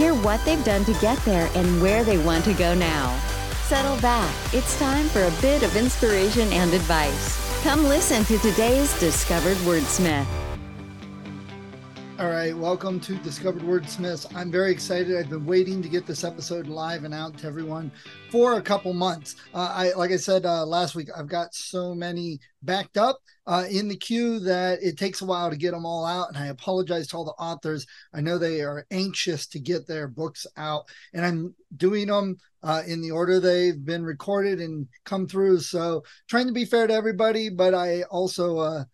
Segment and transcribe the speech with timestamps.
[0.00, 3.14] Hear what they've done to get there and where they want to go now.
[3.64, 4.34] Settle back.
[4.54, 7.62] It's time for a bit of inspiration and advice.
[7.62, 10.39] Come listen to today's Discovered Wordsmith.
[12.20, 14.30] All right, welcome to Discovered Wordsmiths.
[14.36, 15.16] I'm very excited.
[15.16, 17.90] I've been waiting to get this episode live and out to everyone
[18.30, 19.36] for a couple months.
[19.54, 23.64] Uh, I, like I said uh, last week, I've got so many backed up uh,
[23.70, 26.28] in the queue that it takes a while to get them all out.
[26.28, 27.86] And I apologize to all the authors.
[28.12, 30.84] I know they are anxious to get their books out,
[31.14, 35.60] and I'm doing them uh, in the order they've been recorded and come through.
[35.60, 38.84] So trying to be fair to everybody, but I also uh,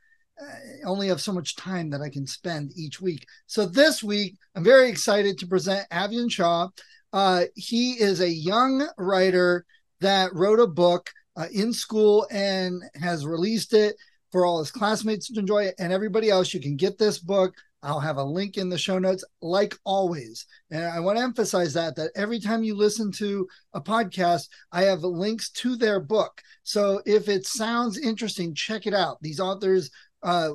[0.40, 3.26] I only have so much time that I can spend each week.
[3.46, 6.68] So this week, I'm very excited to present Avyan Shah.
[7.12, 9.64] Uh, he is a young writer
[10.00, 13.96] that wrote a book uh, in school and has released it
[14.32, 16.52] for all his classmates to enjoy it and everybody else.
[16.52, 17.54] You can get this book.
[17.82, 20.46] I'll have a link in the show notes, like always.
[20.70, 24.82] And I want to emphasize that that every time you listen to a podcast, I
[24.82, 26.42] have links to their book.
[26.64, 29.22] So if it sounds interesting, check it out.
[29.22, 29.90] These authors
[30.22, 30.50] uh,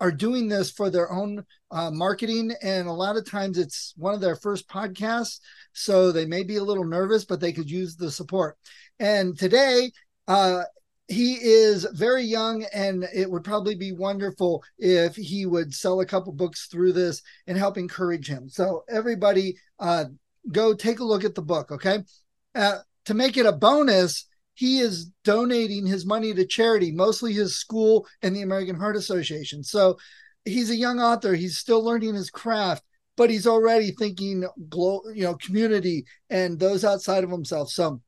[0.00, 2.52] are doing this for their own uh, marketing.
[2.62, 5.40] And a lot of times it's one of their first podcasts.
[5.72, 8.56] So they may be a little nervous, but they could use the support.
[8.98, 9.92] And today,
[10.26, 10.62] uh,
[11.08, 16.06] he is very young, and it would probably be wonderful if he would sell a
[16.06, 18.50] couple books through this and help encourage him.
[18.50, 20.04] So, everybody, uh,
[20.52, 22.00] go take a look at the book, okay?
[22.54, 24.26] Uh, to make it a bonus,
[24.58, 29.62] he is donating his money to charity, mostly his school and the American Heart Association.
[29.62, 29.98] So
[30.44, 31.36] he's a young author.
[31.36, 32.82] He's still learning his craft,
[33.16, 37.70] but he's already thinking, global, you know, community and those outside of himself.
[37.70, 38.00] So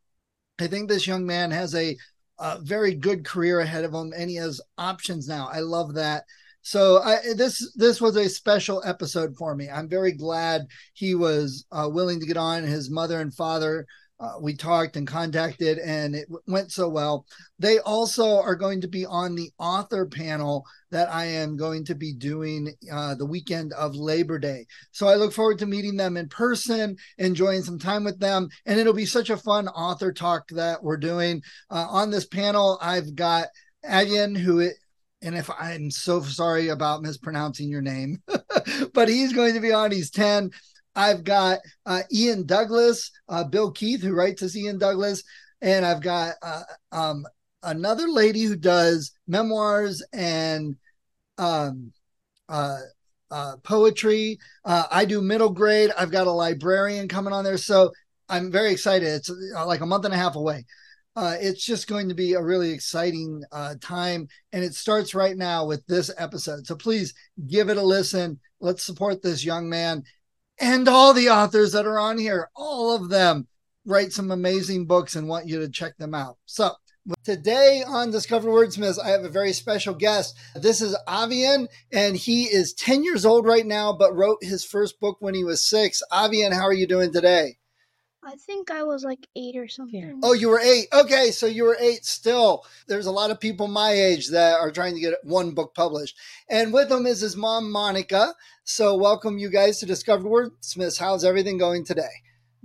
[0.59, 1.97] I think this young man has a,
[2.41, 5.49] a very good career ahead of him, and he has options now.
[5.53, 6.25] I love that.
[6.63, 9.71] So I, this this was a special episode for me.
[9.71, 12.65] I'm very glad he was uh, willing to get on.
[12.65, 13.87] His mother and father
[14.21, 17.27] uh, we talked and contacted and it went so well.
[17.59, 21.95] They also are going to be on the author panel that I am going to
[21.95, 24.67] be doing uh, the weekend of Labor Day.
[24.93, 28.49] So I look forward to meeting them in person, enjoying some time with them.
[28.67, 31.43] And it'll be such a fun author talk that we're doing.
[31.71, 33.49] Uh, on this panel, I've got
[33.85, 34.75] Avyan, who it,
[35.23, 38.23] and if I'm so sorry about mispronouncing your name,
[38.95, 39.91] but he's going to be on.
[39.91, 40.51] He's 10.
[41.01, 45.23] I've got uh, Ian Douglas, uh, Bill Keith, who writes as Ian Douglas,
[45.63, 46.63] and I've got uh,
[46.93, 47.25] um,
[47.63, 50.77] another lady who does memoirs and
[51.39, 51.93] um,
[52.51, 52.81] uh,
[53.31, 54.39] uh, poetry.
[54.63, 55.91] Uh, I do middle grade.
[55.97, 57.93] I've got a librarian coming on there, so
[58.29, 59.09] I'm very excited.
[59.09, 60.67] It's like a month and a half away.
[61.17, 63.43] it's just going to be a really exciting
[63.81, 66.67] time, and it starts right now with this episode.
[66.67, 67.15] So please
[67.49, 68.39] give it a listen.
[68.61, 70.05] Let's support this young man
[70.61, 73.49] and all the authors that are on here, all of them
[73.87, 76.37] write some amazing books and want you to check them out.
[76.45, 76.73] So,
[77.25, 80.37] today on Discover Wordsmiths, I have a very special guest.
[80.55, 85.01] This is Avyan, and he is 10 years old right now, but wrote his first
[85.01, 86.03] book when he was six.
[86.13, 87.57] Avyan, how are you doing today?
[88.23, 90.21] I think I was like eight or something.
[90.23, 90.89] Oh, you were eight.
[90.93, 92.67] Okay, so you were eight still.
[92.87, 96.19] There's a lot of people my age that are trying to get one book published.
[96.51, 98.35] And with them is his mom, Monica.
[98.65, 100.99] So, welcome you guys to Discover Wordsmiths.
[100.99, 102.11] How's everything going today?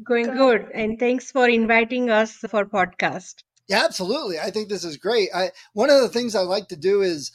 [0.04, 0.68] Going good.
[0.74, 3.36] And thanks for inviting us for podcast.
[3.70, 4.38] Yeah, absolutely.
[4.38, 5.30] I think this is great.
[5.34, 7.32] I one of the things I like to do is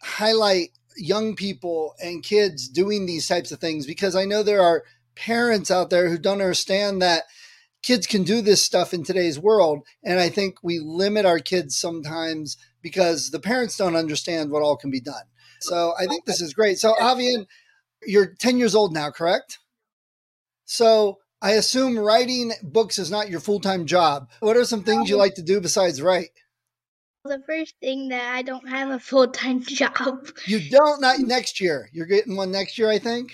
[0.00, 4.84] highlight young people and kids doing these types of things because I know there are
[5.14, 7.24] parents out there who don't understand that
[7.82, 9.86] kids can do this stuff in today's world.
[10.04, 14.76] And I think we limit our kids sometimes because the parents don't understand what all
[14.76, 15.24] can be done.
[15.60, 16.78] So I think this is great.
[16.78, 17.46] So, Avyan,
[18.06, 19.58] you're 10 years old now, correct?
[20.64, 24.30] So I assume writing books is not your full time job.
[24.40, 26.30] What are some things you like to do besides write?
[27.24, 30.28] The first thing that I don't have a full time job.
[30.46, 31.88] You don't not next year.
[31.92, 33.32] You're getting one next year, I think.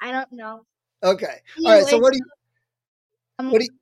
[0.00, 0.64] I don't know.
[1.02, 1.36] Okay.
[1.64, 1.84] All right.
[1.84, 2.24] So what do you
[3.38, 3.77] um, what do you,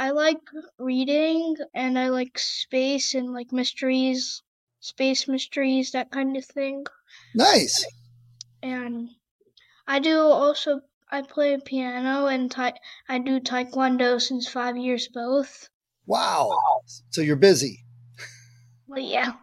[0.00, 0.40] I like
[0.78, 4.42] reading and I like space and like mysteries,
[4.80, 6.86] space mysteries, that kind of thing.
[7.34, 7.84] Nice.
[8.62, 9.10] And
[9.86, 10.80] I do also
[11.10, 12.80] I play piano and ta-
[13.10, 15.68] I do taekwondo since five years both.
[16.06, 16.58] Wow.
[17.10, 17.84] So you're busy.
[18.86, 19.34] Well, yeah.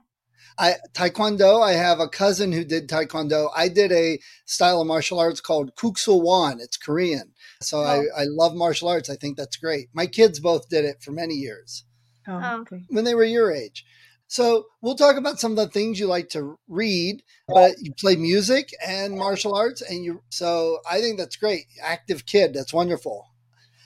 [0.58, 1.62] I taekwondo.
[1.62, 3.52] I have a cousin who did taekwondo.
[3.56, 6.60] I did a style of martial arts called Kuk Sool Won.
[6.60, 7.34] It's Korean.
[7.62, 7.84] So oh.
[7.84, 9.10] I, I love martial arts.
[9.10, 9.90] I think that's great.
[9.94, 11.84] My kids both did it for many years.
[12.28, 12.62] Oh, oh.
[12.62, 12.84] okay.
[12.90, 13.86] When they were your age.
[14.28, 18.18] So we'll talk about some of the things you like to read, but you play
[18.18, 20.22] music and martial arts, and you.
[20.30, 21.64] So I think that's great.
[21.82, 22.54] Active kid.
[22.54, 23.26] That's wonderful.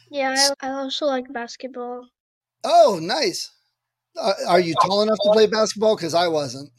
[0.09, 2.07] Yeah, I, I also like basketball.
[2.63, 3.51] Oh, nice.
[4.17, 5.95] Uh, are you tall enough to play basketball?
[5.95, 6.71] Because I wasn't.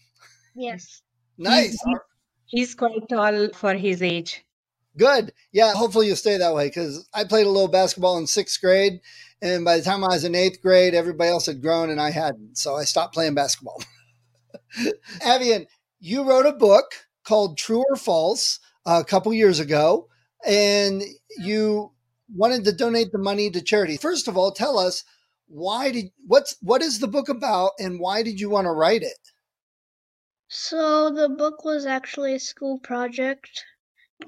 [0.55, 1.01] Yes.
[1.39, 1.79] Nice.
[1.85, 1.99] He's,
[2.47, 4.45] he's quite tall for his age.
[4.97, 5.33] Good.
[5.53, 5.73] Yeah.
[5.73, 9.01] Hopefully you'll stay that way because I played a little basketball in sixth grade.
[9.41, 12.11] And by the time I was in eighth grade, everybody else had grown and I
[12.11, 12.57] hadn't.
[12.59, 13.83] So I stopped playing basketball.
[15.21, 15.67] Avyan,
[15.99, 16.93] you wrote a book
[17.25, 20.09] called True or False uh, a couple years ago,
[20.47, 21.03] and
[21.39, 21.93] you
[22.35, 23.97] wanted to donate the money to charity.
[23.97, 25.05] First of all, tell us
[25.47, 29.03] why did what's what is the book about and why did you want to write
[29.03, 29.19] it?
[30.49, 33.65] So the book was actually a school project.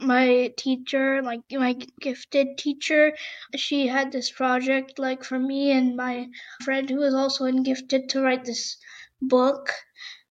[0.00, 3.16] My teacher, like my gifted teacher,
[3.56, 6.28] she had this project like for me and my
[6.62, 8.76] friend who was also in gifted to write this
[9.20, 9.72] book.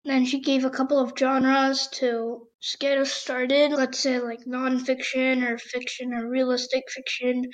[0.04, 2.48] Then she gave a couple of genres to
[2.80, 3.72] get us started.
[3.72, 7.44] Let's say like nonfiction or fiction or realistic fiction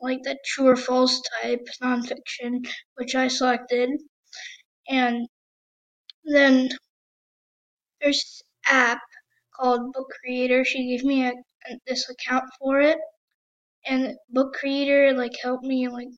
[0.00, 2.66] like the true or false type nonfiction,
[2.96, 3.90] which I selected.
[4.88, 5.28] And
[6.24, 6.70] then
[8.00, 9.00] there's app
[9.54, 10.64] called Book Creator.
[10.64, 11.32] She gave me a,
[11.86, 12.98] this account for it,
[13.86, 16.08] and Book Creator like helped me like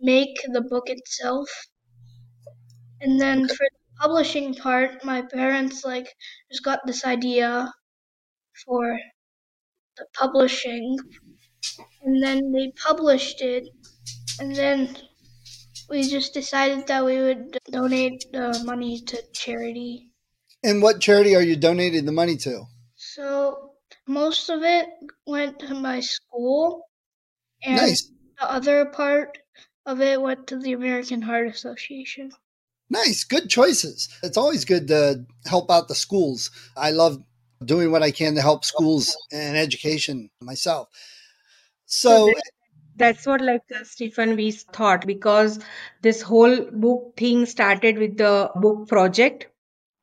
[0.00, 1.48] make the book itself.
[3.00, 6.14] And then for the publishing part, my parents like
[6.50, 7.72] just got this idea
[8.64, 8.98] for
[9.96, 10.96] the publishing
[12.02, 13.64] and then they published it,
[14.40, 14.96] and then
[15.90, 20.10] we just decided that we would donate the money to charity.
[20.62, 22.64] And what charity are you donating the money to?
[22.96, 23.72] So
[24.06, 24.88] most of it
[25.26, 26.88] went to my school,
[27.62, 28.10] and nice.
[28.38, 29.38] the other part
[29.84, 32.32] of it went to the American Heart Association.
[32.88, 34.08] Nice, good choices.
[34.22, 36.50] It's always good to help out the schools.
[36.76, 37.22] I love
[37.64, 40.88] doing what I can to help schools and education myself.
[41.86, 42.34] So, so
[42.96, 45.58] that's what like uh, Stephen Weiss thought because
[46.02, 49.48] this whole book thing started with the book project.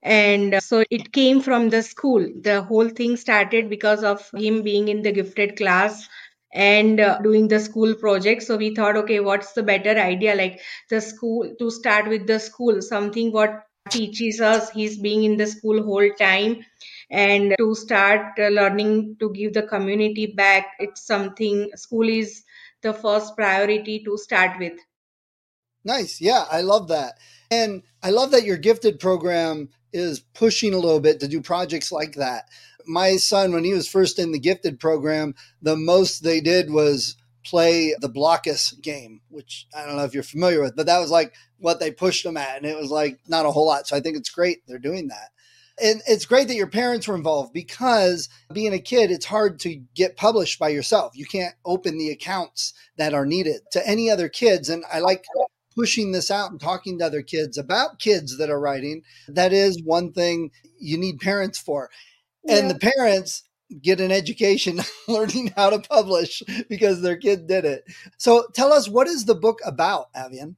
[0.04, 2.28] And so it came from the school.
[2.42, 6.10] The whole thing started because of him being in the gifted class
[6.54, 8.44] and uh, doing the school project.
[8.44, 10.36] So we thought okay what's the better idea?
[10.36, 10.60] Like
[10.90, 14.70] the school to start with the school something what teaches us.
[14.70, 16.66] He's being in the school whole time.
[17.10, 22.44] And to start uh, learning to give the community back it's something school is
[22.82, 24.74] the first priority to start with.
[25.86, 26.20] Nice.
[26.20, 27.18] Yeah i love that
[27.54, 31.92] and i love that your gifted program is pushing a little bit to do projects
[31.92, 32.46] like that
[32.86, 37.16] my son when he was first in the gifted program the most they did was
[37.44, 41.12] play the Blokus game, which I don't know if you're familiar with, but that was
[41.12, 42.58] like what they pushed them at.
[42.58, 43.88] And it was like not a whole lot.
[43.88, 45.30] So I think it's great they're doing that.
[45.82, 49.76] And it's great that your parents were involved because being a kid, it's hard to
[49.96, 51.14] get published by yourself.
[51.16, 54.70] You can't open the accounts that are needed to any other kids.
[54.70, 55.26] And I like
[55.76, 59.04] pushing this out and talking to other kids about kids that are writing.
[59.28, 61.90] That is one thing you need parents for.
[62.44, 62.58] Yeah.
[62.58, 63.44] And the parents
[63.82, 67.84] get an education learning how to publish because their kid did it.
[68.18, 70.56] So tell us what is the book about, Avyan?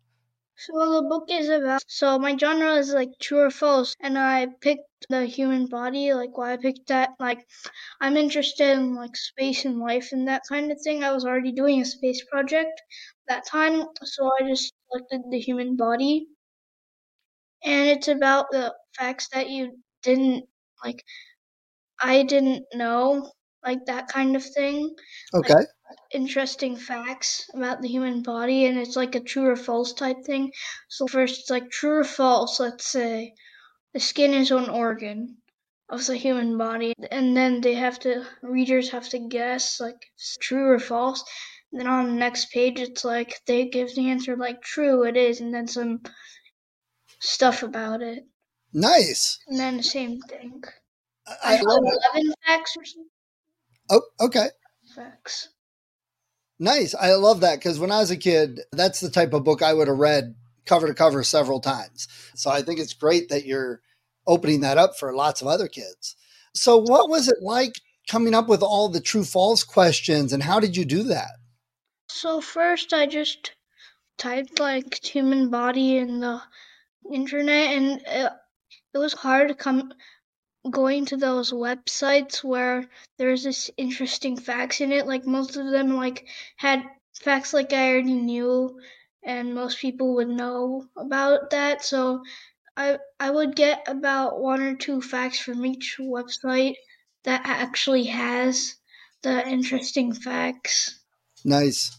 [0.57, 4.47] So the book is about so my genre is like true or false and I
[4.61, 7.45] picked the human body, like why I picked that like
[7.99, 11.03] I'm interested in like space and life and that kind of thing.
[11.03, 12.81] I was already doing a space project
[13.27, 16.27] that time, so I just selected the human body.
[17.63, 20.45] And it's about the facts that you didn't
[20.83, 21.03] like
[22.01, 23.33] I didn't know,
[23.63, 24.95] like that kind of thing.
[25.33, 25.65] Okay.
[25.89, 30.23] Like, interesting facts about the human body, and it's like a true or false type
[30.25, 30.51] thing.
[30.89, 33.33] So, first, it's like true or false, let's say
[33.93, 35.37] the skin is an organ
[35.89, 40.07] of the human body, and then they have to, readers have to guess, like,
[40.39, 41.23] true or false.
[41.71, 45.17] And then on the next page, it's like they give the answer like true, it
[45.17, 46.01] is, and then some
[47.19, 48.23] stuff about it.
[48.71, 49.39] Nice.
[49.47, 50.63] And then the same thing.
[51.27, 53.09] I, I love 11 facts or something.
[53.89, 54.47] Oh, okay.
[54.95, 55.49] Facts.
[56.59, 56.95] Nice.
[56.95, 59.73] I love that because when I was a kid, that's the type of book I
[59.73, 62.07] would have read cover to cover several times.
[62.35, 63.81] So I think it's great that you're
[64.27, 66.15] opening that up for lots of other kids.
[66.53, 67.79] So, what was it like
[68.09, 71.31] coming up with all the true false questions and how did you do that?
[72.09, 73.51] So first I just
[74.17, 76.41] typed like human body in the
[77.11, 78.31] internet and it,
[78.93, 79.93] it was hard to come
[80.69, 85.95] going to those websites where there's this interesting facts in it like most of them
[85.95, 86.27] like
[86.57, 86.83] had
[87.21, 88.79] facts like I already knew
[89.23, 92.23] and most people would know about that so
[92.77, 96.75] I I would get about one or two facts from each website
[97.23, 98.75] that actually has
[99.23, 100.99] the interesting facts.
[101.43, 101.97] Nice.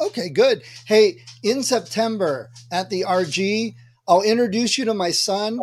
[0.00, 0.62] Okay, good.
[0.86, 3.74] Hey, in September at the RG,
[4.08, 5.58] I'll introduce you to my son.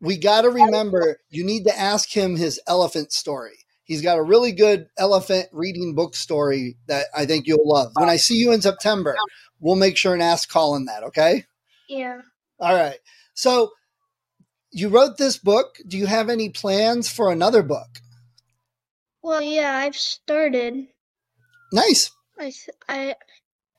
[0.00, 3.64] We got to remember you need to ask him his elephant story.
[3.84, 7.92] He's got a really good elephant reading book story that I think you'll love.
[7.94, 9.14] When I see you in September,
[9.60, 11.44] we'll make sure and ask Colin that, okay?
[11.88, 12.22] Yeah.
[12.58, 12.98] All right.
[13.34, 13.72] So
[14.74, 15.78] you wrote this book.
[15.86, 18.00] Do you have any plans for another book?
[19.22, 20.88] Well, yeah, I've started.
[21.72, 22.10] Nice.
[22.38, 22.52] I
[22.88, 23.14] I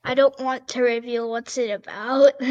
[0.04, 2.34] I don't want to reveal what's it about.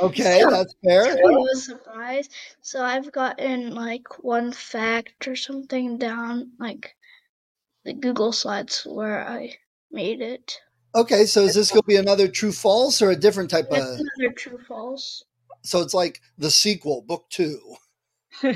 [0.00, 1.04] Okay, so, that's fair.
[1.04, 2.28] It's kind of a surprise.
[2.62, 6.94] So I've gotten like one fact or something down, like
[7.84, 9.56] the Google Slides where I
[9.90, 10.58] made it.
[10.94, 13.84] Okay, so is this going to be another true false or a different type That's
[13.84, 14.00] of?
[14.00, 15.22] another true false.
[15.62, 17.60] So it's like the sequel, book two.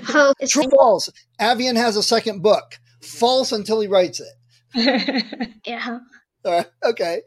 [0.04, 1.10] How it's True false.
[1.40, 2.78] Avyan has a second book.
[3.02, 5.56] False until he writes it.
[5.66, 5.98] yeah.
[6.44, 7.22] All right, okay.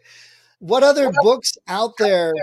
[0.60, 2.34] What other books out there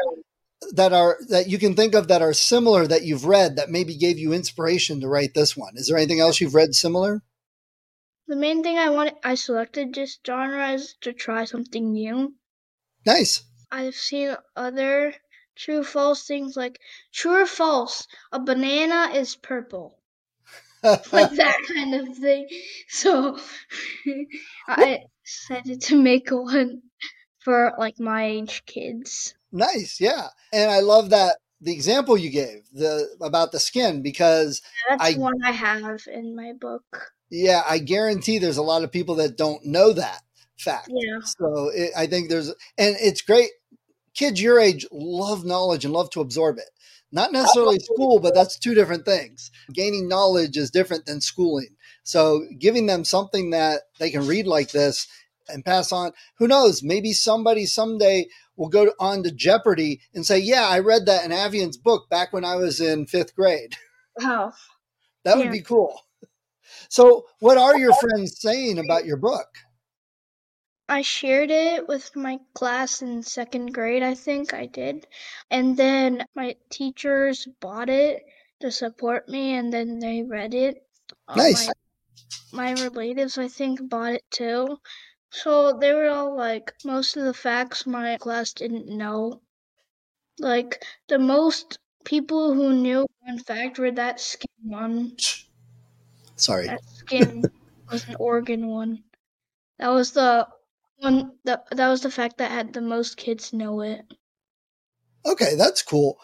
[0.72, 3.96] that are that you can think of that are similar that you've read that maybe
[3.96, 5.74] gave you inspiration to write this one?
[5.76, 7.22] Is there anything else you've read similar?
[8.26, 12.34] The main thing I wanted, I selected this genre is to try something new.
[13.04, 13.42] Nice.
[13.70, 15.14] I've seen other
[15.56, 16.80] true false things like
[17.12, 19.98] true or false, a banana is purple.
[20.84, 22.46] Like that kind of thing.
[22.88, 23.38] So
[24.68, 26.82] I decided to make one
[27.40, 29.34] for like my age kids.
[29.52, 30.28] Nice, yeah.
[30.52, 35.18] And I love that the example you gave the about the skin because That's I-
[35.18, 36.84] one I have in my book.
[37.30, 40.22] yeah, I guarantee there's a lot of people that don't know that
[40.58, 40.88] fact.
[40.90, 41.18] Yeah.
[41.24, 42.48] So it, I think there's
[42.78, 43.50] and it's great.
[44.14, 46.70] Kids your age love knowledge and love to absorb it.
[47.14, 49.52] Not necessarily school, but that's two different things.
[49.72, 51.76] Gaining knowledge is different than schooling.
[52.02, 55.06] So giving them something that they can read like this
[55.48, 56.10] and pass on.
[56.38, 56.82] Who knows?
[56.82, 61.30] Maybe somebody someday will go on to Jeopardy and say, "Yeah, I read that in
[61.30, 63.74] Avyan's book back when I was in fifth grade."
[64.20, 64.52] Oh,
[65.24, 65.52] That would Yeah.
[65.52, 66.02] be cool.
[66.88, 69.48] So, what are your friends saying about your book?
[70.88, 75.06] I shared it with my class in second grade, I think I did.
[75.50, 78.22] And then my teachers bought it
[78.60, 80.86] to support me, and then they read it.
[81.26, 81.66] Uh, Nice.
[82.52, 84.78] My, my relatives, I think, bought it too.
[85.30, 89.42] So they were all like, most of the facts my class didn't know.
[90.38, 95.16] Like, the most people who knew one fact were that skin one.
[96.36, 96.66] Sorry.
[96.66, 97.44] That skin
[97.90, 99.04] was an organ one.
[99.78, 100.48] That was the
[100.98, 104.02] one that that was the fact that had the most kids know it.
[105.26, 106.18] Okay, that's cool.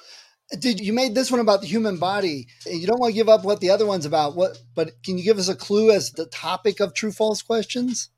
[0.59, 2.49] Did you made this one about the human body?
[2.67, 4.35] You don't want to give up what the other one's about.
[4.35, 4.59] What?
[4.75, 8.11] But can you give us a clue as the topic of true false questions?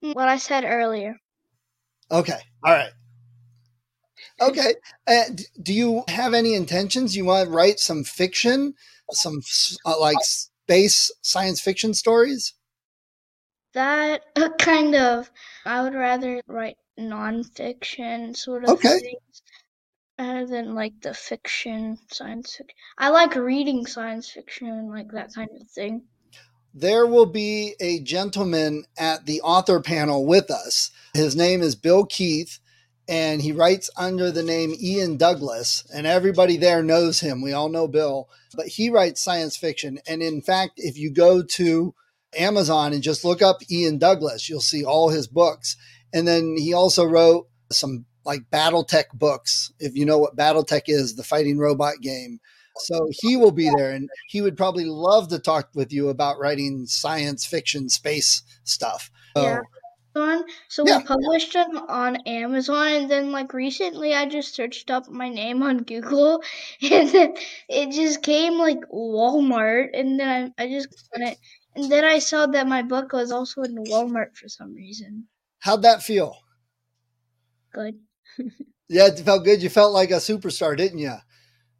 [0.00, 1.16] What I said earlier.
[2.10, 2.38] Okay.
[2.62, 2.92] All right.
[4.40, 4.74] Okay.
[5.06, 7.16] And do you have any intentions?
[7.16, 8.74] You want to write some fiction,
[9.10, 9.40] some
[9.86, 12.54] uh, like space science fiction stories?
[13.74, 14.22] That
[14.58, 15.30] kind of
[15.66, 19.00] I would rather write nonfiction sort of Okay.
[19.00, 19.42] things
[20.18, 22.76] rather than like the fiction science fiction.
[22.98, 26.04] I like reading science fiction and like that kind of thing.
[26.74, 30.90] there will be a gentleman at the author panel with us.
[31.14, 32.58] His name is Bill Keith,
[33.08, 37.42] and he writes under the name Ian Douglas, and everybody there knows him.
[37.42, 39.98] We all know Bill, but he writes science fiction.
[40.08, 41.94] And in fact, if you go to
[42.36, 45.76] Amazon and just look up Ian Douglas, you'll see all his books.
[46.12, 51.16] And then he also wrote some like Battletech books, if you know what Battletech is,
[51.16, 52.40] the fighting robot game.
[52.78, 56.38] So he will be there and he would probably love to talk with you about
[56.38, 59.10] writing science fiction space stuff.
[59.36, 59.60] So, Yeah.
[60.68, 60.98] So Yeah.
[60.98, 65.62] we published them on Amazon, and then like recently, I just searched up my name
[65.62, 66.42] on Google,
[66.82, 67.34] and then
[67.68, 71.38] it just came like Walmart, and then I, I just it,
[71.76, 75.26] and then I saw that my book was also in Walmart for some reason.
[75.60, 76.36] how'd that feel?
[77.72, 77.98] Good,
[78.88, 79.62] Yeah, it felt good.
[79.62, 81.14] You felt like a superstar, didn't you?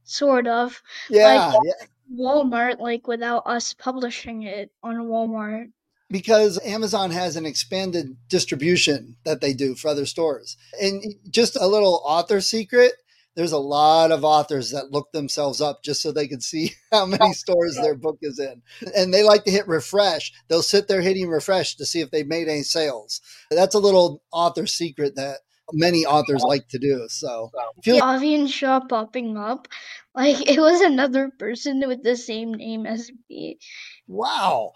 [0.06, 0.82] sort of.
[1.08, 1.72] Yeah, yeah.
[2.14, 5.70] Walmart, like without us publishing it on Walmart.
[6.10, 10.56] because Amazon has an expanded distribution that they do for other stores.
[10.80, 12.92] And just a little author secret
[13.36, 17.06] there's a lot of authors that look themselves up just so they can see how
[17.06, 18.62] many oh, stores their book is in.
[18.96, 20.32] And they like to hit refresh.
[20.48, 23.20] They'll sit there hitting refresh to see if they've made any sales.
[23.50, 25.38] That's a little author secret that
[25.72, 27.06] many authors like to do.
[27.08, 27.50] So,
[27.82, 29.68] feel- Avyan Shah popping up,
[30.14, 33.58] like it was another person with the same name as me.
[34.06, 34.72] Wow.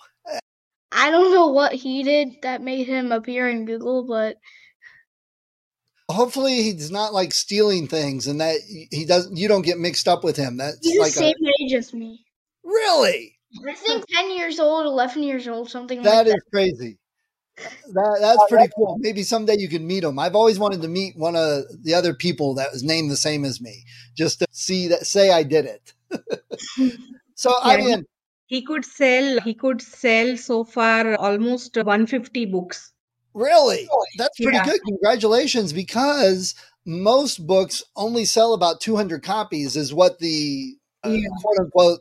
[0.90, 4.38] I don't know what he did that made him appear in Google, but
[6.08, 10.24] hopefully he's not like stealing things and that he doesn't you don't get mixed up
[10.24, 10.56] with him.
[10.56, 12.24] That's he's like the same a, age as me.
[12.64, 13.38] Really?
[13.66, 16.98] I think 10 years old 11 years old something that like is crazy.
[17.56, 18.96] That, that's oh, pretty cool.
[19.00, 20.18] Maybe someday you can meet him.
[20.18, 23.44] I've always wanted to meet one of the other people that was named the same
[23.44, 23.84] as me
[24.16, 25.92] just to see that say i did it.
[27.34, 28.04] So yeah, i mean
[28.46, 32.92] he could sell he could sell so far almost 150 books
[33.34, 33.88] Really?
[34.16, 34.64] That's pretty yeah.
[34.64, 34.80] good.
[34.86, 36.54] Congratulations, because
[36.84, 41.28] most books only sell about 200 copies, is what the uh, yeah.
[41.40, 42.00] quote unquote.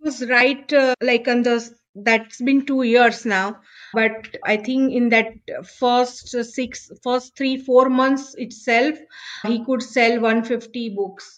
[0.00, 1.70] was right, uh, like on the
[2.04, 3.60] that's been two years now.
[3.92, 5.32] But I think in that
[5.78, 8.98] first six, first three, four months itself,
[9.44, 11.37] he could sell 150 books.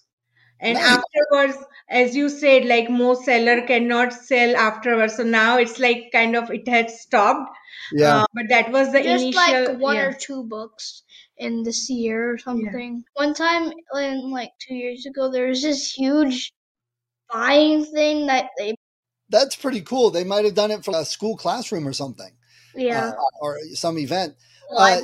[0.60, 0.98] And nice.
[0.98, 5.16] afterwards, as you said, like most seller cannot sell afterwards.
[5.16, 7.50] So now it's like kind of it has stopped
[7.92, 8.22] yeah.
[8.22, 9.40] Uh, but that was the Just initial.
[9.40, 10.06] like one yeah.
[10.06, 11.02] or two books
[11.36, 12.96] in this year or something.
[12.96, 13.24] Yeah.
[13.24, 16.52] One time, in like two years ago, there was this huge
[17.32, 18.74] buying thing that they.
[19.28, 20.10] That's pretty cool.
[20.10, 22.32] They might have done it for a school classroom or something.
[22.74, 23.08] Yeah.
[23.08, 24.34] Uh, or some event.
[24.76, 25.00] Uh,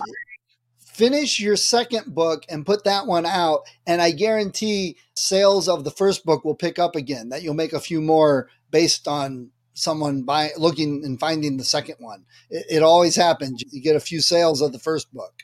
[0.97, 5.91] finish your second book and put that one out and i guarantee sales of the
[5.91, 10.23] first book will pick up again that you'll make a few more based on someone
[10.23, 12.25] buying, looking and finding the second one.
[12.50, 13.62] It, it, always happens.
[13.71, 15.35] You get a few sales of the first book.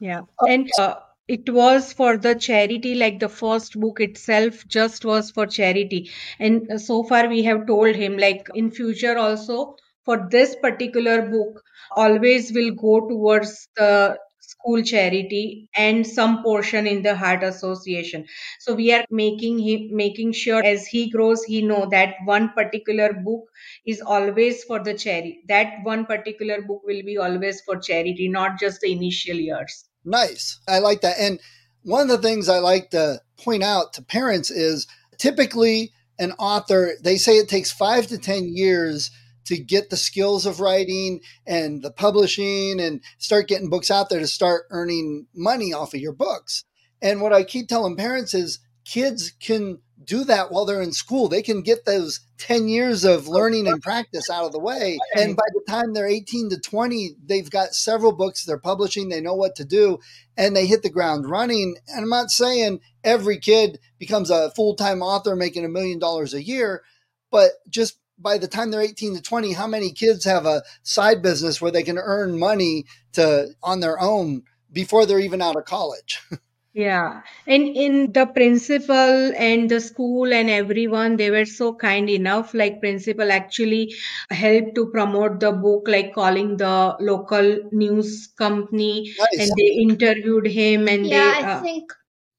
[0.00, 0.94] Yeah, and uh,
[1.28, 2.94] it was for the charity.
[2.94, 6.10] Like the first book itself, just was for charity.
[6.38, 11.22] And uh, so far, we have told him like in future also for this particular
[11.28, 11.62] book,
[11.94, 14.18] always will go towards the
[14.58, 18.26] school charity and some portion in the heart association.
[18.60, 23.12] So we are making him making sure as he grows he know that one particular
[23.12, 23.44] book
[23.86, 25.40] is always for the charity.
[25.48, 29.84] That one particular book will be always for charity not just the initial years.
[30.04, 30.60] Nice.
[30.68, 31.18] I like that.
[31.18, 31.40] And
[31.82, 36.92] one of the things i like to point out to parents is typically an author
[37.02, 39.10] they say it takes 5 to 10 years
[39.48, 44.20] to get the skills of writing and the publishing and start getting books out there
[44.20, 46.64] to start earning money off of your books.
[47.00, 51.28] And what I keep telling parents is kids can do that while they're in school.
[51.28, 54.98] They can get those 10 years of learning and practice out of the way.
[55.14, 59.20] And by the time they're 18 to 20, they've got several books they're publishing, they
[59.20, 59.98] know what to do,
[60.36, 61.76] and they hit the ground running.
[61.88, 66.32] And I'm not saying every kid becomes a full time author making a million dollars
[66.32, 66.82] a year,
[67.30, 71.22] but just by the time they're 18 to 20 how many kids have a side
[71.22, 75.64] business where they can earn money to on their own before they're even out of
[75.64, 76.20] college
[76.74, 82.54] yeah and in the principal and the school and everyone they were so kind enough
[82.54, 83.94] like principal actually
[84.30, 89.40] helped to promote the book like calling the local news company nice.
[89.40, 91.92] and they interviewed him and yeah, they uh, i think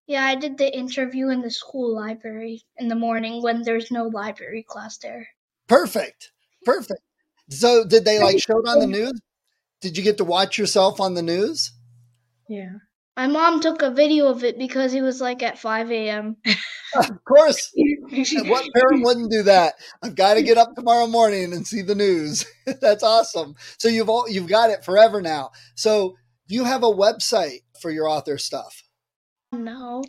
[0.10, 4.06] yeah, I did the interview in the school library in the morning when there's no
[4.06, 5.28] library class there.
[5.70, 6.32] Perfect.
[6.66, 7.02] Perfect.
[7.50, 9.20] So did they like show it on the news?
[9.82, 11.72] Did you get to watch yourself on the news?
[12.50, 12.74] Yeah.
[13.16, 16.38] My mom took a video of it because it was like at 5 a.m.
[16.96, 17.72] of course.
[17.76, 19.76] what parent wouldn't do that?
[20.02, 22.46] I've got to get up tomorrow morning and see the news.
[22.82, 23.56] That's awesome.
[23.78, 25.52] So you've all, you've got it forever now.
[25.76, 26.16] So
[26.48, 28.84] do you have a website for your author stuff?
[29.52, 30.04] No.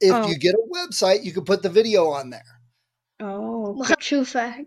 [0.00, 0.26] If oh.
[0.26, 2.42] you get a website, you can put the video on there.
[3.20, 4.66] Oh, true fact.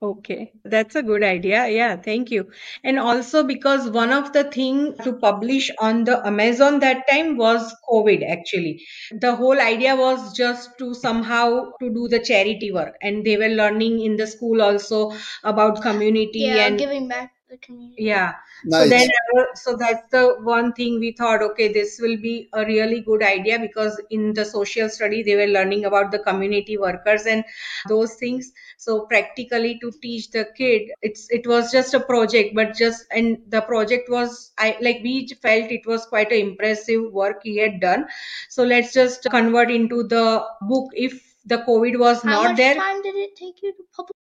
[0.00, 1.66] Okay, that's a good idea.
[1.68, 2.50] Yeah, thank you.
[2.84, 7.74] And also because one of the thing to publish on the Amazon that time was
[7.90, 8.86] COVID actually.
[9.10, 13.48] The whole idea was just to somehow to do the charity work and they were
[13.48, 18.04] learning in the school also about community yeah, and giving back the community.
[18.04, 18.34] Yeah.
[18.64, 18.82] Nice.
[18.82, 19.08] So then
[19.38, 23.22] uh, so that's the one thing we thought okay this will be a really good
[23.22, 27.44] idea because in the social study they were learning about the community workers and
[27.88, 32.74] those things so practically to teach the kid it's it was just a project but
[32.76, 37.40] just and the project was i like we felt it was quite an impressive work
[37.42, 38.06] he had done
[38.48, 42.74] so let's just convert into the book if the covid was How not much there
[42.74, 44.17] time did it take you to publish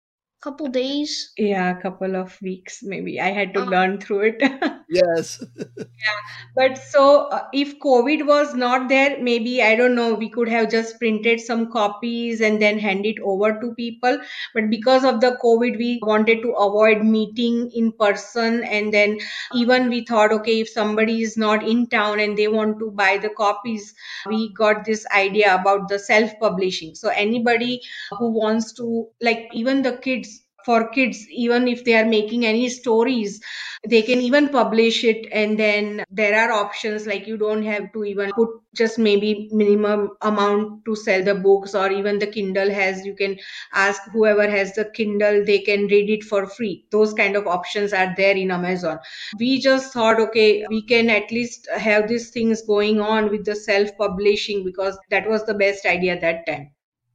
[0.46, 1.32] couple days.
[1.36, 3.20] Yeah, a couple of weeks maybe.
[3.20, 4.42] I had to uh, learn through it.
[4.88, 5.42] yes.
[5.56, 6.20] yeah.
[6.54, 10.70] But so uh, if COVID was not there, maybe I don't know, we could have
[10.70, 14.18] just printed some copies and then hand it over to people.
[14.54, 18.62] But because of the COVID, we wanted to avoid meeting in person.
[18.62, 19.18] And then
[19.52, 23.18] even we thought, okay, if somebody is not in town and they want to buy
[23.18, 23.94] the copies,
[24.26, 26.94] we got this idea about the self publishing.
[26.94, 27.80] So anybody
[28.18, 30.35] who wants to, like, even the kids
[30.66, 33.40] for kids even if they are making any stories
[33.88, 35.26] they can even publish it.
[35.32, 40.10] And then there are options like you don't have to even put just maybe minimum
[40.22, 43.38] amount to sell the books or even the kindle has you can
[43.72, 46.86] ask whoever has the kindle they can read it for free.
[46.90, 48.98] Those kind of options are there in amazon.
[49.38, 53.56] We just thought okay we can at least have these things going on with the
[53.56, 56.72] self publishing because that was the best idea that time.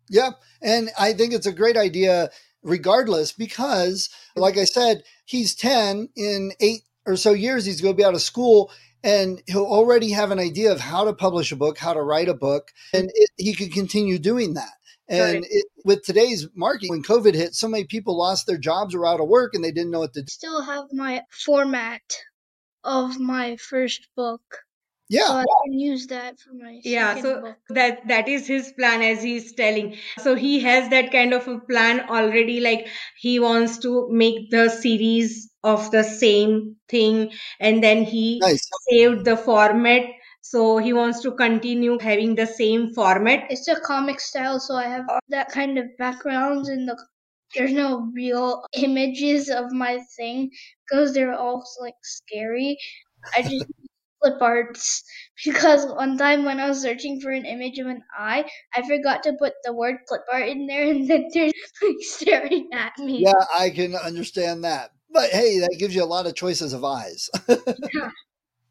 [0.09, 2.29] Yeah and i think it's a great idea
[2.63, 7.97] regardless because like i said he's 10 in eight or so years he's going to
[7.97, 8.71] be out of school
[9.03, 12.29] and he'll already have an idea of how to publish a book how to write
[12.29, 14.71] a book and it, he could continue doing that.
[15.09, 19.05] And it, with today's market when covid hit so many people lost their jobs or
[19.05, 20.27] out of work and they didn't know what to do.
[20.29, 22.01] Still have my format
[22.83, 24.41] of my first book
[25.11, 25.27] yeah.
[25.27, 27.57] So i can use that for my yeah so book.
[27.69, 29.95] that that is his plan as he's telling.
[30.17, 34.69] So he has that kind of a plan already like he wants to make the
[34.69, 38.69] series of the same thing and then he nice.
[38.89, 40.03] saved the format.
[40.41, 43.51] So he wants to continue having the same format.
[43.51, 46.97] It's a comic style so i have uh, that kind of backgrounds in the
[47.55, 50.49] there's no real images of my thing
[50.89, 52.77] because they're all like scary.
[53.35, 53.65] I just
[54.21, 55.03] clip arts
[55.45, 59.23] because one time when I was searching for an image of an eye, I forgot
[59.23, 63.23] to put the word clip art in there and then they're like staring at me.
[63.23, 64.91] Yeah, I can understand that.
[65.13, 67.29] But hey, that gives you a lot of choices of eyes.
[67.49, 68.11] yeah.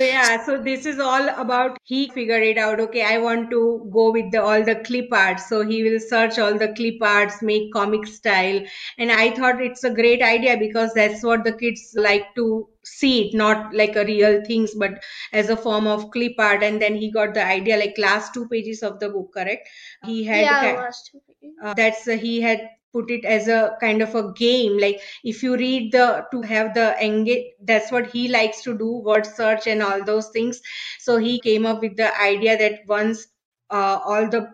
[0.01, 2.81] Yeah, so this is all about he figured it out.
[2.81, 5.41] Okay, I want to go with the all the clip art.
[5.41, 8.63] So he will search all the clip arts, make comic style.
[8.97, 13.29] And I thought it's a great idea because that's what the kids like to see
[13.29, 15.03] it, not like a real things, but
[15.35, 16.63] as a form of clip art.
[16.63, 19.69] And then he got the idea like last two pages of the book, correct?
[20.07, 21.57] He had yeah, last two pages.
[21.63, 24.79] Uh, that's uh, he had put it as a kind of a game.
[24.79, 29.03] Like if you read the to have the engage that's what he likes to do
[29.05, 30.61] word search and all those things.
[30.99, 33.27] So he came up with the idea that once
[33.71, 34.49] uh, all the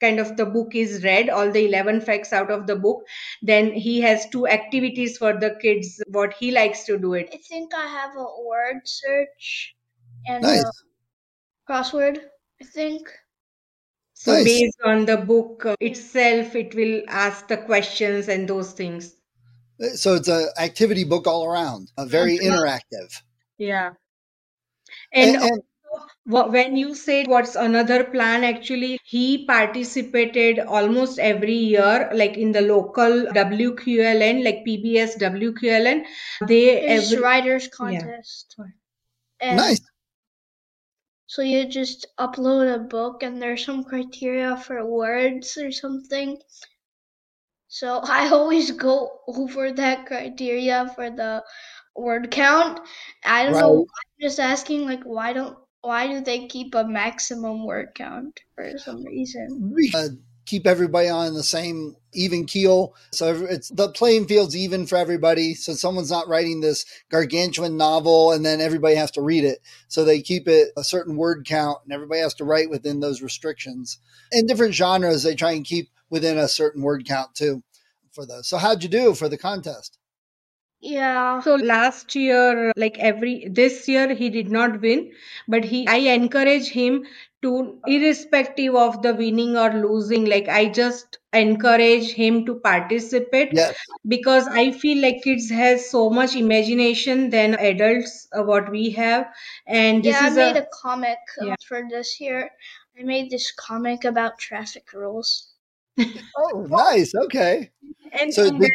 [0.00, 3.02] kind of the book is read all the 11 facts out of the book
[3.42, 7.28] then he has two activities for the kids what he likes to do it.
[7.32, 9.76] I think i have a word search
[10.26, 10.64] and nice.
[10.64, 10.72] a
[11.70, 12.18] crossword
[12.62, 13.08] i think
[14.20, 14.44] so nice.
[14.44, 19.14] based on the book uh, itself, it will ask the questions and those things.
[19.82, 23.22] Uh, so it's an activity book all around, a very interactive.
[23.56, 23.92] Yeah.
[25.10, 25.62] And, and, and
[26.26, 32.60] when you said what's another plan, actually, he participated almost every year, like in the
[32.60, 36.04] local WQLN, like PBS WQLN.
[36.46, 38.54] They every writers contest.
[39.40, 39.54] Yeah.
[39.54, 39.80] nice.
[41.30, 46.38] So you just upload a book and there's some criteria for words or something.
[47.68, 51.44] So I always go over that criteria for the
[51.94, 52.80] word count.
[53.24, 53.60] I don't right.
[53.60, 53.86] know.
[53.86, 58.76] I'm just asking like why don't why do they keep a maximum word count for
[58.78, 59.72] some reason?
[59.94, 60.08] Uh,
[60.50, 62.92] keep everybody on the same even keel.
[63.12, 65.54] So it's the playing field's even for everybody.
[65.54, 69.60] So someone's not writing this gargantuan novel and then everybody has to read it.
[69.86, 73.22] So they keep it a certain word count and everybody has to write within those
[73.22, 74.00] restrictions.
[74.32, 77.62] In different genres, they try and keep within a certain word count too
[78.10, 78.48] for those.
[78.48, 79.99] So how'd you do for the contest?
[80.80, 81.40] Yeah.
[81.40, 85.12] So last year, like every this year, he did not win,
[85.46, 87.04] but he I encourage him
[87.42, 93.74] to irrespective of the winning or losing like i just encourage him to participate yes.
[94.06, 99.26] because i feel like kids has so much imagination than adults uh, what we have
[99.66, 101.54] and yeah i made a, a comic uh, yeah.
[101.66, 102.50] for this year
[102.98, 105.54] i made this comic about traffic rules
[106.36, 107.70] oh nice okay
[108.12, 108.70] and, so and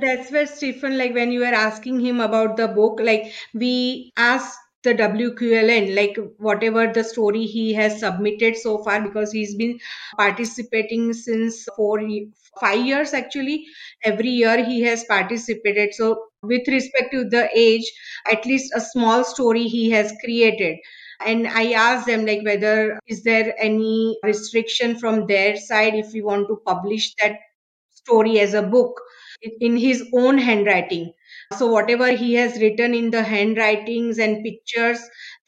[0.00, 4.58] that's where Stephen, like when you were asking him about the book, like we asked
[4.82, 9.78] the WQLN, like whatever the story he has submitted so far, because he's been
[10.16, 12.00] participating since four,
[12.60, 13.66] five years actually.
[14.02, 15.94] Every year he has participated.
[15.94, 17.90] So, with respect to the age,
[18.32, 20.78] at least a small story he has created.
[21.24, 26.22] And I asked them like whether is there any restriction from their side if we
[26.22, 27.36] want to publish that
[27.90, 29.00] story as a book
[29.42, 31.12] in his own handwriting.
[31.52, 35.00] So whatever he has written in the handwritings and pictures,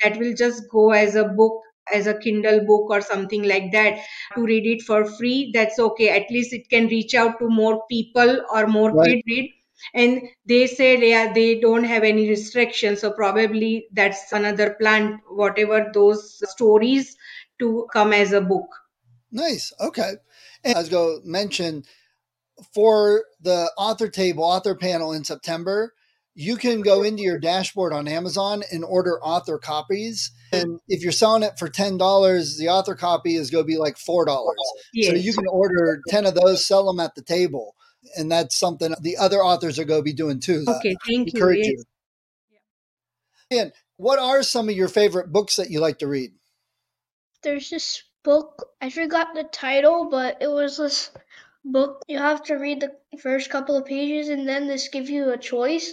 [0.02, 1.60] that will just go as a book
[1.92, 3.98] as a kindle book or something like that
[4.36, 7.82] to read it for free that's okay at least it can reach out to more
[7.90, 9.04] people or more Right.
[9.04, 9.50] kids read
[9.92, 15.90] and they said yeah they don't have any restrictions so probably that's another plan whatever
[15.92, 17.16] those stories
[17.58, 18.68] to come as a book
[19.30, 19.72] Nice.
[19.80, 20.14] Okay.
[20.64, 21.84] And I was going to mention
[22.74, 25.94] for the author table, author panel in September,
[26.34, 30.30] you can go into your dashboard on Amazon and order author copies.
[30.50, 33.96] And if you're selling it for $10, the author copy is going to be like
[33.96, 34.26] $4.
[34.26, 37.74] So you can order 10 of those, sell them at the table.
[38.16, 40.64] And that's something the other authors are going to be doing too.
[40.66, 41.66] Okay thank you yes.
[41.66, 41.84] you.
[43.58, 46.32] And what are some of your favorite books that you like to read?
[47.42, 51.10] There's this book, I forgot the title, but it was this
[51.64, 52.02] book.
[52.08, 55.38] You have to read the first couple of pages and then this gives you a
[55.38, 55.92] choice.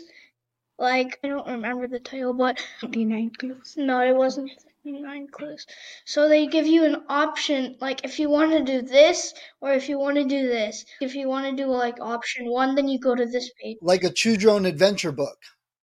[0.78, 4.52] Like, I don't remember the title, but 29 clues no, it wasn't
[4.86, 5.66] 39 clues.
[6.06, 9.90] So they give you an option, like if you want to do this or if
[9.90, 10.86] you want to do this.
[11.02, 13.78] If you want to do like option one, then you go to this page.
[13.82, 15.38] Like a choose your own adventure book.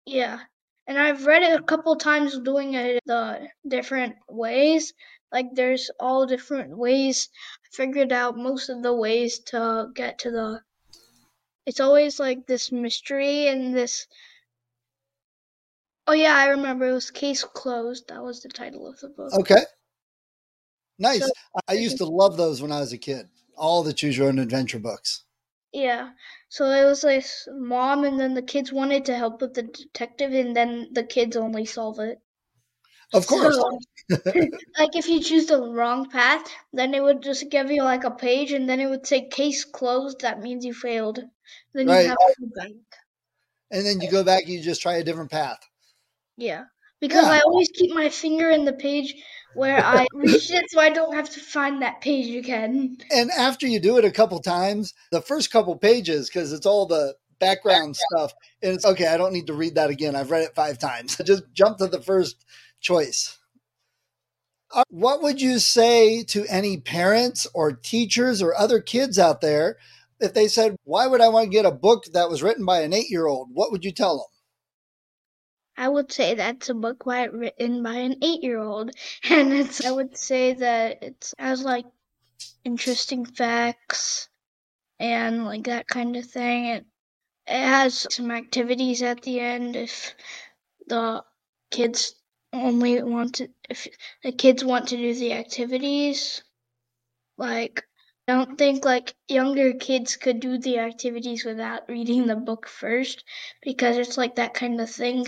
[0.05, 0.39] Yeah.
[0.87, 4.93] And I've read it a couple times doing it the different ways.
[5.31, 7.29] Like there's all different ways.
[7.75, 10.61] Figured out most of the ways to get to the
[11.65, 14.07] it's always like this mystery and this
[16.07, 18.09] Oh yeah, I remember it was Case Closed.
[18.09, 19.33] That was the title of the book.
[19.33, 19.63] Okay.
[20.99, 21.21] Nice.
[21.21, 21.31] So-
[21.67, 23.27] I used to love those when I was a kid.
[23.57, 25.23] All the choose your own adventure books.
[25.73, 26.11] Yeah.
[26.49, 30.31] So it was like mom and then the kids wanted to help with the detective
[30.33, 32.21] and then the kids only solve it.
[33.13, 33.55] Of course.
[33.55, 33.79] So,
[34.77, 38.11] like if you choose the wrong path, then it would just give you like a
[38.11, 41.19] page, and then it would say "case closed." That means you failed.
[41.73, 42.03] Then Right.
[42.03, 42.71] you have to go back.
[43.71, 45.59] And then you go back you just try a different path.
[46.37, 46.65] Yeah,
[46.99, 47.31] because Yeah.
[47.31, 49.15] I always keep my finger in the page
[49.55, 52.97] where I reached it, so I don't have to find that page again.
[53.11, 56.85] And after you do it a couple times, the first couple pages, because it's all
[56.85, 60.15] the background stuff, and it's okay, I don't need to read that again.
[60.15, 61.17] I've read it five times.
[61.19, 62.45] I Just jump to the first
[62.85, 63.37] choice.
[64.73, 69.77] Uh, What would you say to any parents or teachers or other kids out there
[70.19, 72.81] if they said, Why would I want to get a book that was written by
[72.81, 73.49] an eight year old?
[73.53, 74.27] What would you tell them?
[75.77, 78.91] I would say that's a book written by an eight-year-old,
[79.29, 79.83] and it's.
[79.83, 81.85] I would say that it has like
[82.63, 84.29] interesting facts
[84.99, 86.65] and like that kind of thing.
[86.67, 86.85] It
[87.47, 90.15] it has some activities at the end if
[90.87, 91.23] the
[91.71, 92.15] kids
[92.55, 93.87] only want to if
[94.23, 96.43] the kids want to do the activities.
[97.37, 97.83] Like
[98.27, 103.23] I don't think like younger kids could do the activities without reading the book first
[103.61, 105.25] because it's like that kind of thing.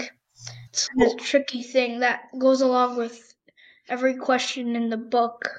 [0.69, 3.33] It's a tricky thing that goes along with
[3.89, 5.49] every question in the book.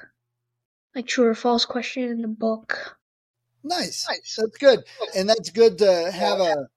[0.95, 2.97] Like true or false question in the book.
[3.63, 4.07] Nice.
[4.09, 4.37] nice.
[4.37, 4.83] That's good.
[5.15, 6.67] And that's good to have a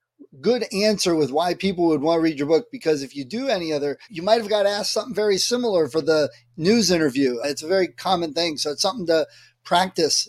[0.41, 3.49] good answer with why people would want to read your book because if you do
[3.49, 7.39] any other, you might have got asked something very similar for the news interview.
[7.45, 8.57] It's a very common thing.
[8.57, 9.27] So it's something to
[9.65, 10.29] practice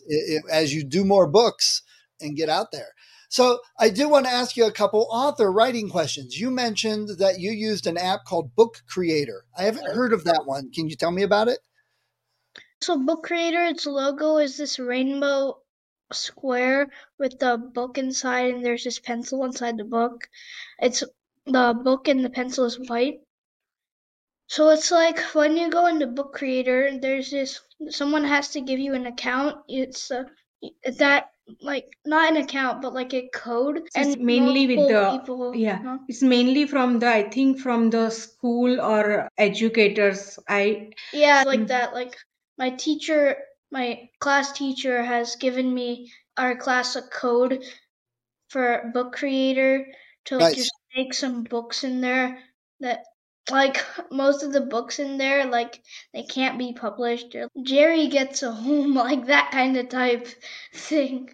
[0.49, 1.81] as you do more books
[2.21, 2.89] and get out there.
[3.29, 6.39] So I do want to ask you a couple author writing questions.
[6.39, 9.45] You mentioned that you used an app called Book Creator.
[9.57, 10.71] I haven't heard of that one.
[10.71, 11.57] Can you tell me about it?
[12.83, 15.62] So book creator, its logo is this rainbow
[16.13, 20.29] square with the book inside and there's this pencil inside the book.
[20.79, 21.03] It's
[21.45, 23.21] the book and the pencil is white.
[24.47, 28.79] So it's like when you go into book creator, there's this someone has to give
[28.79, 29.63] you an account.
[29.67, 30.23] It's uh,
[30.97, 35.97] that like not an account but like a code It's mainly with the- people, yeah.
[36.07, 41.67] it's mainly from the i think from the school or educators i Yeah, like Mm.
[41.67, 41.93] that.
[41.93, 42.15] Like
[42.57, 43.35] my teacher,
[43.73, 47.63] my class teacher has given me our class a code
[48.49, 49.87] for book creator
[50.25, 50.57] to like Nice.
[50.57, 52.37] just make some books in there
[52.79, 53.03] that
[53.49, 55.81] like most of the books in there like
[56.13, 57.35] they can't be published.
[57.63, 60.27] Jerry gets a home like that kind of type
[60.73, 61.29] thing.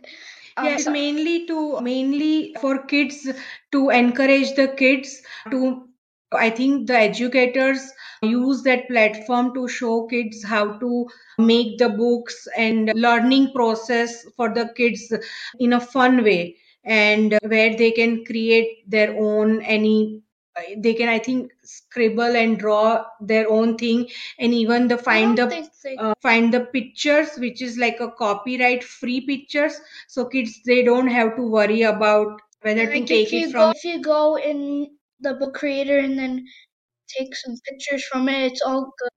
[0.56, 3.28] Um, yeah mainly to mainly for kids
[3.72, 5.22] to encourage the kids
[5.52, 5.89] to
[6.34, 12.48] i think the educators use that platform to show kids how to make the books
[12.58, 15.12] and learning process for the kids
[15.60, 20.22] in a fun way and where they can create their own any
[20.78, 24.08] they can i think scribble and draw their own thing
[24.40, 29.22] and even the find the uh, find the pictures which is like a copyright free
[29.22, 29.80] pictures.
[30.08, 33.84] So kids they don't have to worry about whether like to take it from if
[33.86, 36.46] you go in the book creator and then
[37.08, 39.12] take some pictures from it, it's all good.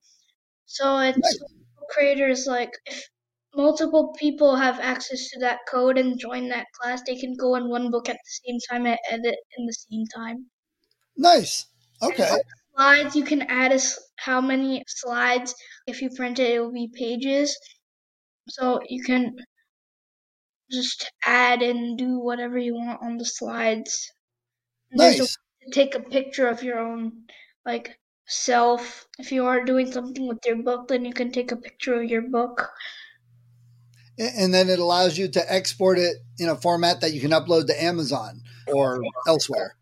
[0.66, 1.38] So it's Nice.
[1.40, 3.08] book creators like if
[3.54, 7.68] multiple people have access to that code and join that class, they can go in
[7.70, 10.50] one book at the same time and edit in the same time.
[11.16, 11.66] Nice.
[12.02, 12.42] Okay.
[12.74, 15.54] Slides, you can add as how many slides.
[15.86, 17.58] If you print it, it will be pages.
[18.48, 19.36] So you can
[20.72, 24.10] just add and do whatever you want on the slides.
[24.92, 25.76] And There's a Nice.
[25.76, 27.26] way to take a picture of your own
[27.64, 29.08] like self.
[29.18, 32.10] If you are doing something with your book, then you can take a picture of
[32.10, 32.70] your book.
[34.18, 37.66] And then it allows you to export it in a format that you can upload
[37.66, 39.76] to Amazon or elsewhere.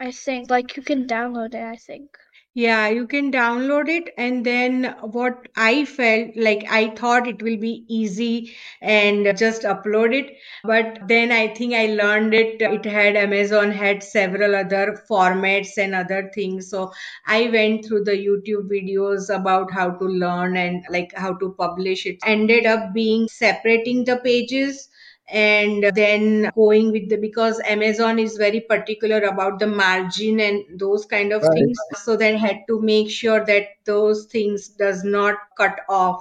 [0.00, 1.62] I think like you can download it.
[1.62, 2.18] I think.
[2.58, 4.12] Yeah, you can download it.
[4.18, 10.12] And then what I felt like I thought it will be easy and just upload
[10.12, 10.36] it.
[10.64, 12.60] But then I think I learned it.
[12.60, 16.68] It had Amazon had several other formats and other things.
[16.68, 16.90] So
[17.28, 22.06] I went through the YouTube videos about how to learn and like how to publish
[22.06, 22.18] it.
[22.26, 24.88] Ended up being separating the pages
[25.30, 31.04] and then going with the because amazon is very particular about the margin and those
[31.06, 31.68] kind of Right.
[31.68, 31.86] things.
[31.94, 36.20] so then had to make sure that those things does not cut off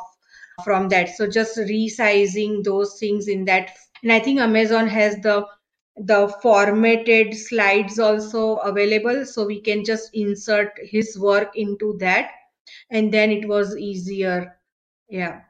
[0.63, 1.09] from that.
[1.09, 3.71] So just resizing those things in that.
[4.03, 5.45] And i think amazon has the
[5.97, 12.31] the formatted slides also available so we can just insert his work into that.
[12.89, 14.59] And then it was easier.
[15.09, 15.41] Yeah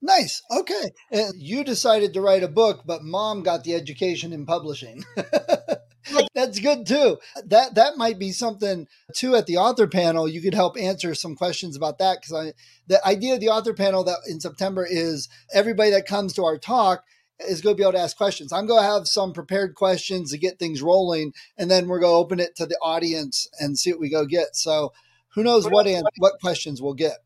[0.00, 0.42] Nice.
[0.50, 0.92] Okay.
[1.10, 5.04] And you decided to write a book, but mom got the education in publishing.
[6.34, 7.18] That's good too.
[7.44, 10.28] That that might be something too at the author panel.
[10.28, 12.52] You could help answer some questions about that because I
[12.86, 16.58] the idea of the author panel that in September is everybody that comes to our
[16.58, 17.04] talk
[17.40, 18.52] is going to be able to ask questions.
[18.52, 22.12] I'm going to have some prepared questions to get things rolling, and then we're going
[22.12, 24.56] to open it to the audience and see what we go get.
[24.56, 24.92] So
[25.34, 27.18] who knows what an, what questions we'll get.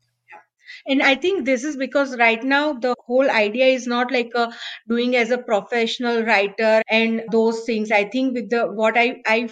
[0.87, 4.51] And i think this is because right now the whole idea is not like a
[4.87, 7.91] doing as a professional writer and those things.
[7.91, 9.49] I think with the what i i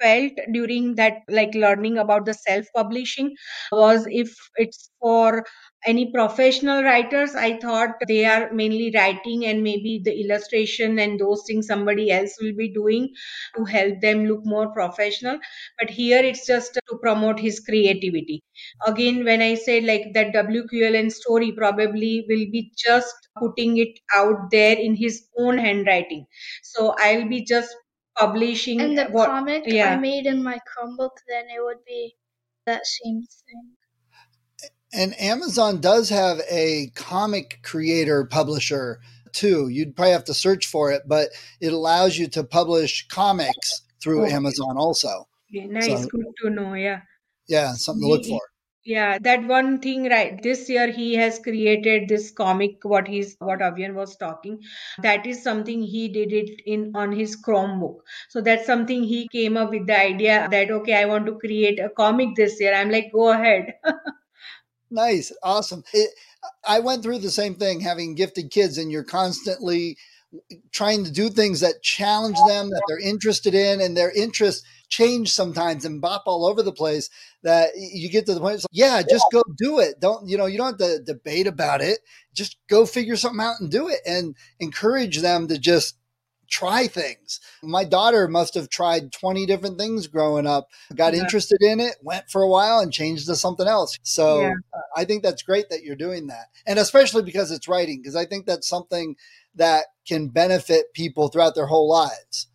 [0.00, 3.34] felt during that like learning about the self publishing
[3.72, 5.44] was if it's for
[5.86, 11.42] any professional writers i thought they are mainly writing and maybe the illustration and those
[11.46, 13.08] things somebody else will be doing
[13.56, 15.38] to help them look more professional.
[15.78, 18.42] But here it's just to promote his creativity.
[18.86, 24.50] Again when i said like that wqln story probably will be just putting it out
[24.50, 26.26] there in his own handwriting.
[26.62, 27.74] So i'll be just
[28.16, 32.16] publishing And the what comic I made in my Chromebook, then it would be
[32.66, 33.72] that same thing.
[34.92, 39.00] And Amazon does have a comic creator publisher
[39.32, 39.68] too.
[39.68, 41.28] You'd probably have to search for it, but
[41.60, 44.34] it allows you to publish comics through Okay.
[44.34, 45.28] Amazon also.
[45.54, 47.00] Okay, nice So- good to know yeah
[47.48, 48.40] Yeah, something to look for.
[48.86, 53.58] Yeah that one thing right this year he has created this comic what he's what
[53.58, 54.60] Avyan was talking.
[55.02, 57.96] That is something he did it in on his chromebook.
[58.28, 61.80] So that's something he came up with the idea that okay i want to create
[61.80, 62.74] a comic this year.
[62.74, 63.74] I'm like go ahead.
[64.90, 65.82] Nice, awesome.
[65.92, 66.10] It,
[66.66, 69.96] I went through the same thing having gifted kids, and you're constantly
[70.72, 75.32] trying to do things that challenge them, that they're interested in, and their interests change
[75.32, 77.10] sometimes and bop all over the place.
[77.42, 80.00] That you get to the point, like, yeah, just go do it.
[80.00, 80.46] Don't you know?
[80.46, 82.00] You don't have to debate about it.
[82.34, 85.96] Just go figure something out and do it, and encourage them to just
[86.48, 87.40] try things.
[87.62, 91.22] My daughter must have tried 20 different things growing up, got Yeah.
[91.22, 93.96] interested in it, went for a while and changed to something else.
[94.02, 94.54] So Yeah.
[94.72, 96.46] uh, I think that's great that you're doing that.
[96.64, 99.16] And especially because it's writing, because I think that's something
[99.56, 102.48] that can benefit people throughout their whole lives.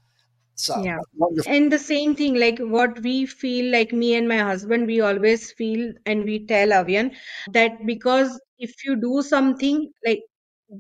[0.55, 0.99] So Yeah.
[1.15, 1.53] wonderful.
[1.53, 5.51] And the same thing, like what we feel, like me and my husband, we always
[5.53, 7.15] feel and we tell Avyan
[7.53, 10.19] that because if you do something, like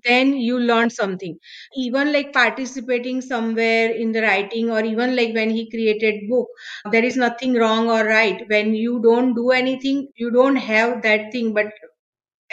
[0.05, 1.37] then you learn something.
[1.75, 6.47] Even like participating somewhere in the writing, or even like when he created book,
[6.91, 8.43] there is nothing wrong or right.
[8.49, 11.53] When you don't do anything, you don't have that thing.
[11.53, 11.73] But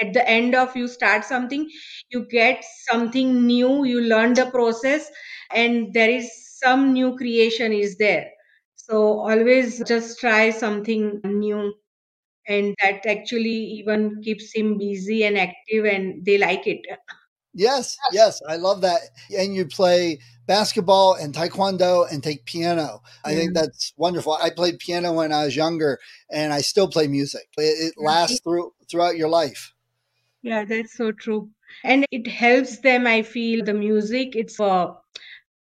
[0.01, 1.69] at the end of you start something,
[2.11, 3.85] you get something new.
[3.85, 5.11] You learn the process,
[5.53, 8.31] and there is some new creation is there
[8.75, 11.75] so always just try something new
[12.47, 16.81] and that actually even keeps him busy and active and they like it
[17.55, 19.01] Yes, yes, I love that.
[19.37, 23.03] And you play basketball and taekwondo and take piano.
[23.25, 23.65] I think mm-hmm.
[23.65, 24.35] that's wonderful.
[24.35, 25.99] I played piano when I was younger,
[26.31, 27.49] and I still play music.
[27.57, 29.73] It, it lasts through throughout your life.
[30.49, 31.49] Yeah that's so true
[31.85, 34.93] and it helps them i feel the music it's uh,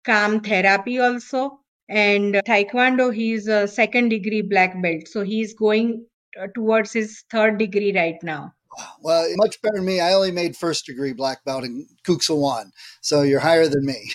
[0.03, 1.59] calm therapy also.
[1.89, 5.07] And Taekwondo, he's a second degree black belt.
[5.07, 6.05] So he's going
[6.41, 8.53] uh, towards his third degree right now.
[9.01, 9.99] Well, much better than me.
[9.99, 12.63] I only made first degree black belt in Kuk Sool
[13.01, 14.11] So you're higher than me.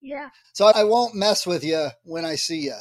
[0.00, 0.28] Yeah.
[0.52, 2.76] So I won't mess with you when I see you.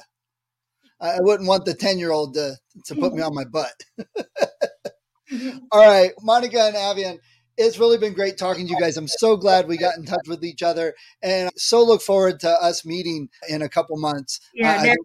[1.01, 2.55] I wouldn't want the 10 year old to,
[2.85, 3.73] to put me on my butt.
[5.71, 7.19] All right, Monica and Avyan,
[7.57, 8.97] it's really been great talking to you guys.
[8.97, 12.49] I'm so glad we got in touch with each other and so look forward to
[12.49, 14.39] us meeting in a couple months.
[14.53, 14.97] Yeah, uh, that,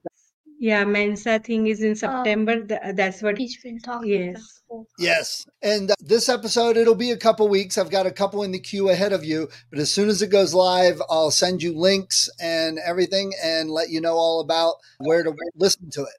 [0.64, 2.52] yeah, Mensa thing is in September.
[2.82, 4.62] Um, that's what he's been talking yes.
[4.70, 4.86] about.
[4.98, 5.46] Yes.
[5.62, 7.76] And uh, this episode, it'll be a couple weeks.
[7.76, 9.48] I've got a couple in the queue ahead of you.
[9.70, 13.90] But as soon as it goes live, I'll send you links and everything and let
[13.90, 16.16] you know all about where to listen to it.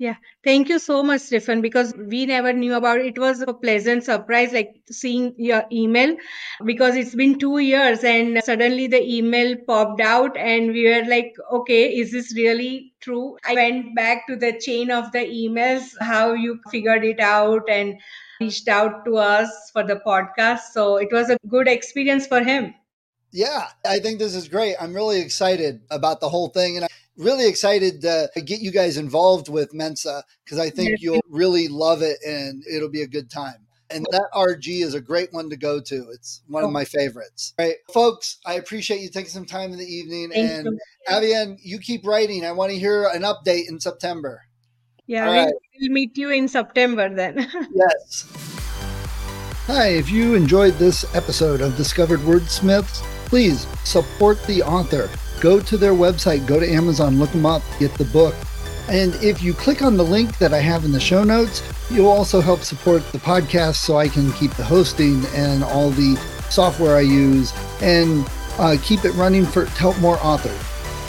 [0.00, 3.06] Yeah, thank you so much, Stefan, because we never knew about it.
[3.08, 6.16] It was a pleasant surprise, like seeing your email,
[6.64, 11.34] because it's been two years and suddenly the email popped out, and we were like,
[11.52, 13.36] okay, is this really true?
[13.44, 18.00] I went back to the chain of the emails, how you figured it out and
[18.40, 20.72] reached out to us for the podcast.
[20.72, 22.74] So it was a good experience for him.
[23.32, 24.76] Yeah, I think this is great.
[24.80, 26.78] I'm really excited about the whole thing.
[26.78, 26.86] And
[27.20, 32.02] really excited to get you guys involved with Mensa because I think you'll really love
[32.02, 33.66] it and it'll be a good time.
[33.92, 36.10] And that RG is a great one to go to.
[36.12, 36.72] It's one of oh.
[36.72, 37.54] my favorites.
[37.58, 40.30] All right, folks, I appreciate you taking some time in the evening.
[40.30, 40.78] Thank and you.
[41.08, 42.44] Avyan, you keep writing.
[42.44, 44.42] I want to hear an update in September.
[45.06, 45.54] Yeah, All we'll, right.
[45.80, 47.50] we'll meet you in September then.
[47.74, 48.28] Yes.
[49.66, 55.08] Hi, if you enjoyed this episode of Discovered Wordsmiths, please support the author.
[55.40, 58.34] Go to their website, go to Amazon, look them up, get the book.
[58.88, 62.08] And if you click on the link that I have in the show notes, you'll
[62.08, 66.16] also help support the podcast so I can keep the hosting and all the
[66.50, 68.28] software I use and
[68.58, 70.60] uh, keep it running for to help more authors.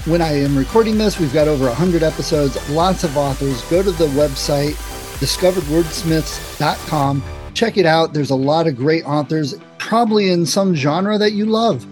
[0.06, 3.62] When I am recording this, we've got over 100 episodes, lots of authors.
[3.64, 4.74] Go to the website,
[5.20, 7.24] discoveredwordsmiths.com.
[7.54, 8.14] Check it out.
[8.14, 11.86] There's a lot of great authors, probably in some genre that you love.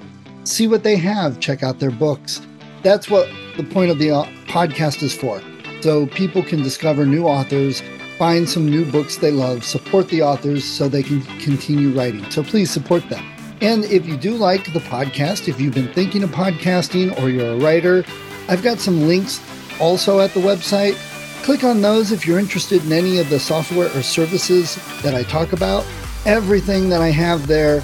[0.50, 2.42] See what they have, check out their books.
[2.82, 5.44] That's what the point of the uh, podcast is for.
[5.82, 7.84] So people can discover new authors,
[8.18, 12.28] find some new books they love, support the authors so they can continue writing.
[12.32, 13.24] So please support them.
[13.62, 17.54] And if you do like the podcast, if you've been thinking of podcasting or you're
[17.54, 18.04] a writer,
[18.48, 19.40] I've got some links
[19.80, 20.96] also at the website.
[21.44, 25.22] Click on those if you're interested in any of the software or services that I
[25.22, 25.86] talk about.
[26.26, 27.84] Everything that I have there